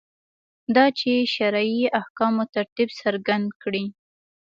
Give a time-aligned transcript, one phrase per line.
[0.75, 3.85] دا چې شرعي احکامو ترتیب څرګند کړي.